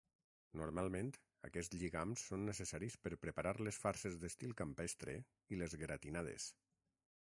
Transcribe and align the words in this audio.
Normalment, 0.61 1.11
aquests 1.49 1.81
lligams 1.83 2.23
són 2.31 2.47
necessaris 2.51 2.97
per 3.05 3.13
preparar 3.27 3.55
les 3.69 3.81
farses 3.85 4.21
d'estil 4.25 4.57
campestre 4.65 5.19
i 5.57 5.63
les 5.65 5.83
"gratinades" 5.87 6.55